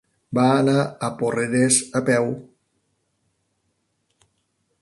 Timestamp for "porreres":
1.19-1.77